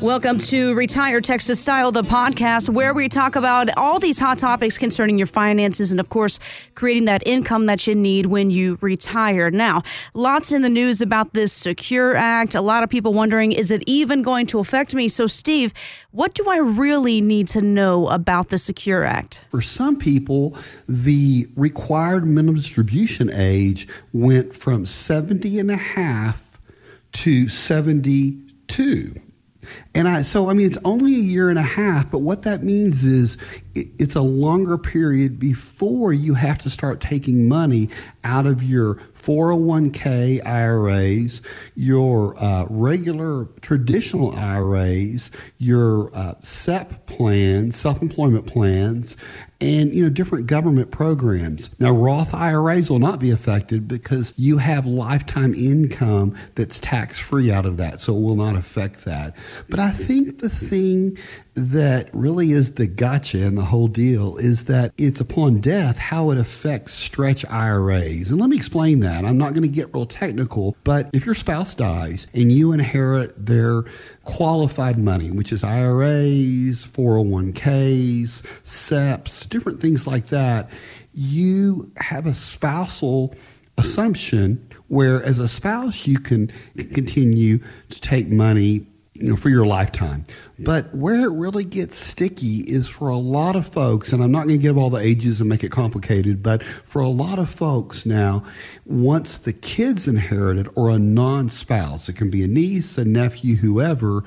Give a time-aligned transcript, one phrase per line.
[0.00, 4.78] Welcome to Retire Texas Style, the podcast where we talk about all these hot topics
[4.78, 6.40] concerning your finances and, of course,
[6.74, 9.50] creating that income that you need when you retire.
[9.50, 9.82] Now,
[10.14, 12.54] lots in the news about this Secure Act.
[12.54, 15.06] A lot of people wondering, is it even going to affect me?
[15.06, 15.74] So, Steve,
[16.12, 19.44] what do I really need to know about the Secure Act?
[19.50, 20.56] For some people,
[20.88, 26.58] the required minimum distribution age went from 70 and a half
[27.12, 29.14] to 72.
[29.94, 32.62] And I, so, I mean, it's only a year and a half, but what that
[32.62, 33.36] means is
[33.74, 37.88] it, it's a longer period before you have to start taking money
[38.24, 41.42] out of your 401k IRAs,
[41.74, 49.16] your uh, regular traditional IRAs, your uh, SEP plans, self employment plans,
[49.60, 51.70] and you know different government programs.
[51.78, 57.50] Now Roth IRAs will not be affected because you have lifetime income that's tax free
[57.50, 59.36] out of that, so it will not affect that.
[59.68, 61.18] But I think the thing
[61.60, 66.30] that really is the gotcha in the whole deal is that it's upon death how
[66.30, 68.30] it affects stretch IRAs.
[68.30, 69.24] And let me explain that.
[69.24, 73.46] I'm not going to get real technical, but if your spouse dies and you inherit
[73.46, 73.84] their
[74.24, 80.70] qualified money, which is IRAs, 401ks, SEPs, different things like that,
[81.12, 83.34] you have a spousal
[83.76, 86.50] assumption where as a spouse you can
[86.92, 87.58] continue
[87.88, 88.86] to take money
[89.20, 90.24] you know, for your lifetime.
[90.58, 94.46] But where it really gets sticky is for a lot of folks, and I'm not
[94.46, 97.50] going to give all the ages and make it complicated, but for a lot of
[97.50, 98.42] folks now,
[98.86, 103.56] once the kids inherited or a non spouse, it can be a niece, a nephew,
[103.56, 104.24] whoever,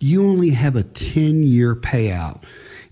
[0.00, 2.42] you only have a 10 year payout.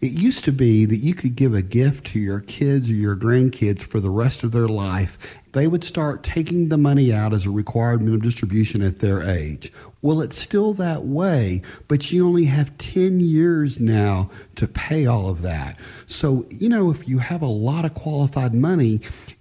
[0.00, 3.16] It used to be that you could give a gift to your kids or your
[3.16, 5.38] grandkids for the rest of their life.
[5.52, 9.70] They would start taking the money out as a required minimum distribution at their age.
[10.00, 15.28] Well, it's still that way, but you only have 10 years now to pay all
[15.28, 15.78] of that.
[16.06, 19.00] So, you know, if you have a lot of qualified money,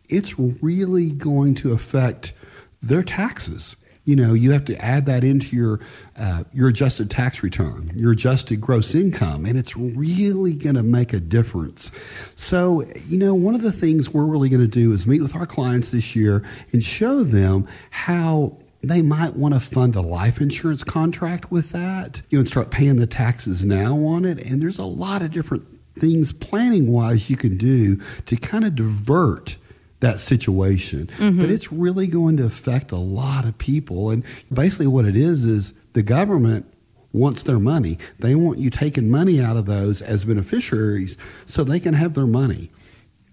[0.10, 2.34] it's really going to affect
[2.82, 5.80] their taxes you know you have to add that into your
[6.18, 11.14] uh, your adjusted tax return your adjusted gross income and it's really going to make
[11.14, 11.92] a difference.
[12.36, 15.36] So you know one of the things we're really going to do is meet with
[15.36, 20.40] our clients this year and show them how they might want to fund a life
[20.40, 24.40] insurance contract with that you know and start paying the taxes now on it.
[24.40, 25.66] And there's a lot of different
[26.00, 29.58] things planning wise you can do to kind of divert
[30.00, 31.08] that situation.
[31.18, 31.42] Mm-hmm.
[31.42, 34.10] But it's really going to affect a lot of people.
[34.10, 36.66] And basically, what it is is the government
[37.12, 37.98] wants their money.
[38.20, 42.28] They want you taking money out of those as beneficiaries so they can have their
[42.28, 42.72] money.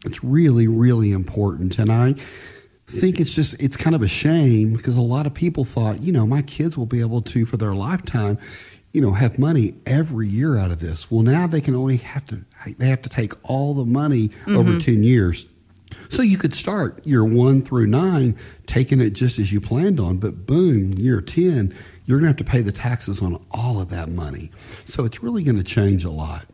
[0.04, 1.78] It's really, really important.
[1.78, 2.14] And I
[2.86, 6.12] think it's just, it's kind of a shame because a lot of people thought, you
[6.12, 8.38] know, my kids will be able to, for their lifetime,
[8.92, 11.10] you know, have money every year out of this.
[11.10, 12.44] Well, now they can only have to,
[12.78, 14.56] they have to take all the money mm-hmm.
[14.56, 15.46] over 10 years
[16.08, 18.36] so you could start year one through nine
[18.66, 21.74] taking it just as you planned on, but boom, year 10,
[22.04, 24.50] you're going to have to pay the taxes on all of that money.
[24.84, 26.46] So it's really going to change a lot.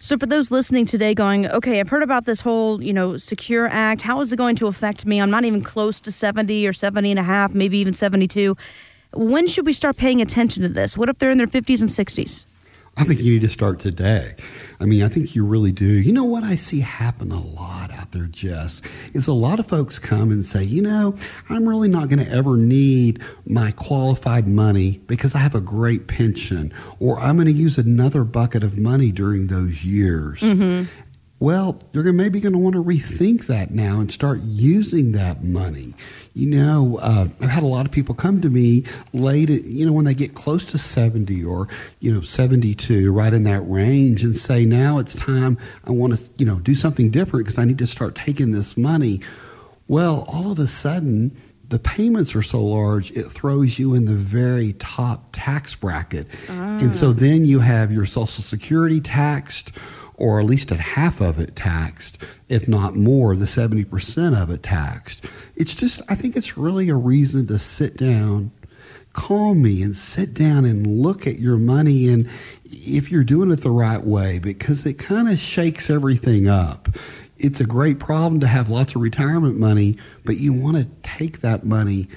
[0.00, 3.66] So for those listening today going, okay, I've heard about this whole, you know, Secure
[3.66, 4.02] Act.
[4.02, 5.20] How is it going to affect me?
[5.20, 8.56] I'm not even close to 70 or 70 and a half, maybe even 72.
[9.12, 10.96] When should we start paying attention to this?
[10.96, 12.44] What if they're in their 50s and 60s?
[12.98, 14.34] I think you need to start today.
[14.80, 15.86] I mean, I think you really do.
[15.86, 18.82] You know what I see happen a lot out there, Jess,
[19.14, 21.14] is a lot of folks come and say, you know,
[21.48, 26.08] I'm really not going to ever need my qualified money because I have a great
[26.08, 30.40] pension, or I'm going to use another bucket of money during those years.
[30.40, 30.90] Mm-hmm.
[31.40, 35.94] Well, you're maybe going to want to rethink that now and start using that money.
[36.34, 39.92] You know, uh, I've had a lot of people come to me late, you know,
[39.92, 41.68] when they get close to 70 or,
[42.00, 46.24] you know, 72, right in that range, and say, now it's time, I want to,
[46.38, 49.20] you know, do something different because I need to start taking this money.
[49.86, 51.36] Well, all of a sudden,
[51.68, 56.26] the payments are so large, it throws you in the very top tax bracket.
[56.48, 56.78] Ah.
[56.78, 59.78] And so then you have your Social Security taxed
[60.18, 64.62] or at least at half of it taxed, if not more, the 70% of it
[64.62, 65.24] taxed.
[65.56, 68.50] It's just, I think it's really a reason to sit down,
[69.12, 72.28] call me and sit down and look at your money and
[72.64, 76.88] if you're doing it the right way, because it kind of shakes everything up.
[77.38, 81.40] It's a great problem to have lots of retirement money, but you want to take
[81.40, 82.08] that money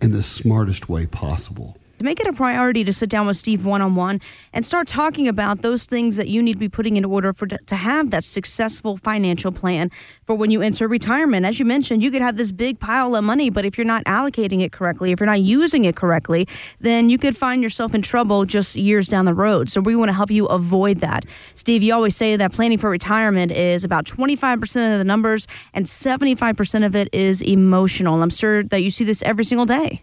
[0.00, 1.76] in the smartest way possible.
[2.04, 4.20] Make it a priority to sit down with Steve one on one
[4.52, 7.46] and start talking about those things that you need to be putting in order for
[7.46, 9.90] to have that successful financial plan
[10.24, 11.44] for when you enter retirement.
[11.46, 14.04] As you mentioned, you could have this big pile of money, but if you're not
[14.04, 16.46] allocating it correctly, if you're not using it correctly,
[16.80, 19.68] then you could find yourself in trouble just years down the road.
[19.68, 21.24] So we want to help you avoid that.
[21.54, 25.86] Steve, you always say that planning for retirement is about 25% of the numbers and
[25.86, 28.22] 75% of it is emotional.
[28.22, 30.02] I'm sure that you see this every single day.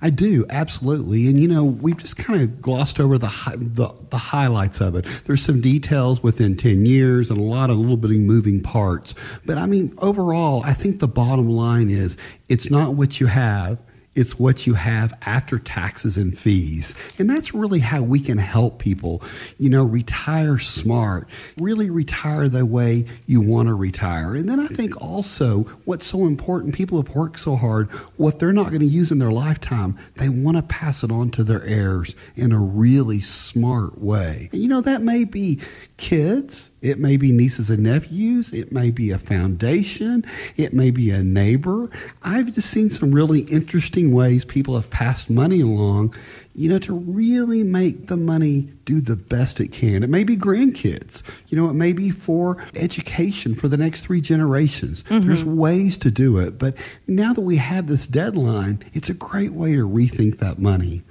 [0.00, 4.18] I do absolutely, and you know we've just kind of glossed over the, the, the
[4.18, 5.04] highlights of it.
[5.24, 9.14] There's some details within ten years and a lot of little bitty moving parts,
[9.46, 12.16] but I mean overall, I think the bottom line is
[12.48, 13.82] it's not what you have
[14.14, 16.94] it's what you have after taxes and fees.
[17.18, 19.22] And that's really how we can help people,
[19.58, 21.28] you know, retire smart,
[21.58, 24.34] really retire the way you want to retire.
[24.34, 28.52] And then I think also what's so important, people have worked so hard, what they're
[28.52, 31.62] not going to use in their lifetime, they want to pass it on to their
[31.64, 34.48] heirs in a really smart way.
[34.52, 35.60] And, you know, that may be
[35.96, 40.22] kids, it may be nieces and nephews, it may be a foundation,
[40.56, 41.90] it may be a neighbor.
[42.22, 46.14] I've just seen some really interesting ways people have passed money along,
[46.54, 50.02] you know, to really make the money do the best it can.
[50.02, 54.20] It may be grandkids, you know, it may be for education for the next three
[54.20, 55.04] generations.
[55.04, 55.26] Mm-hmm.
[55.26, 56.76] There's ways to do it, but
[57.06, 61.02] now that we have this deadline, it's a great way to rethink that money.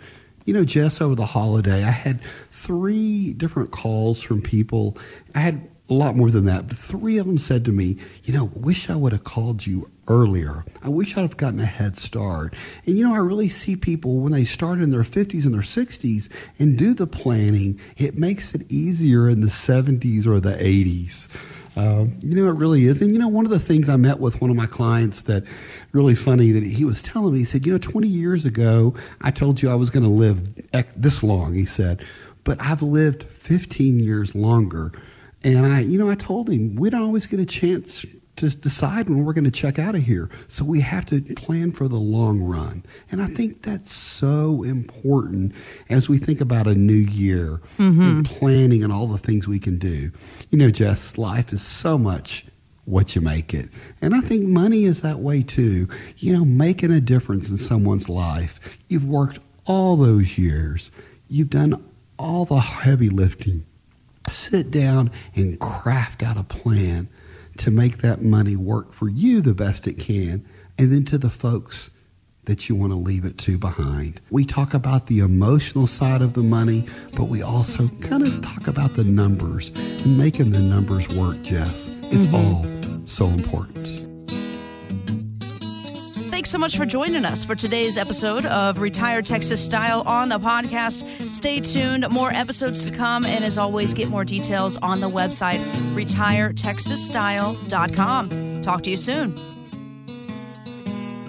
[0.46, 4.98] You know, Jess, over the holiday, I had three different calls from people.
[5.34, 8.34] I had a lot more than that, but three of them said to me, You
[8.34, 10.66] know, wish I would have called you earlier.
[10.82, 12.56] I wish I'd have gotten a head start.
[12.86, 15.62] And, you know, I really see people when they start in their 50s and their
[15.62, 16.30] 60s
[16.60, 21.30] and do the planning, it makes it easier in the 70s or the 80s.
[21.76, 23.02] Uh, you know, it really is.
[23.02, 25.44] And, you know, one of the things I met with one of my clients that
[25.92, 29.32] really funny that he was telling me, he said, you know, 20 years ago, I
[29.32, 32.06] told you I was going to live this long, he said,
[32.44, 34.92] but I've lived 15 years longer.
[35.44, 39.10] And I, you know, I told him we don't always get a chance to decide
[39.10, 40.30] when we're going to check out of here.
[40.48, 42.84] So we have to plan for the long run.
[43.12, 45.54] And I think that's so important
[45.90, 48.02] as we think about a new year mm-hmm.
[48.02, 50.12] and planning and all the things we can do.
[50.50, 52.46] You know, Jess, life is so much
[52.86, 53.70] what you make it.
[54.02, 55.88] And I think money is that way too.
[56.18, 58.78] You know, making a difference in someone's life.
[58.88, 60.92] You've worked all those years,
[61.30, 61.82] you've done
[62.18, 63.66] all the heavy lifting.
[64.28, 67.10] Sit down and craft out a plan
[67.58, 70.46] to make that money work for you the best it can,
[70.78, 71.92] and then to the folks
[72.46, 74.20] that you want to leave it to behind.
[74.30, 76.86] We talk about the emotional side of the money,
[77.16, 81.90] but we also kind of talk about the numbers and making the numbers work, Jess.
[82.12, 82.36] It's mm-hmm.
[82.36, 84.03] all so important.
[86.54, 91.34] So much for joining us for today's episode of Retire Texas Style on the podcast.
[91.34, 95.58] Stay tuned, more episodes to come, and as always, get more details on the website
[95.96, 98.62] retiretexasstyle.com.
[98.62, 99.53] Talk to you soon.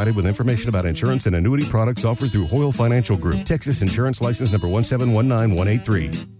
[0.00, 4.22] provided with information about insurance and annuity products offered through Hoyle Financial Group, Texas Insurance
[4.22, 6.39] License number 1719183.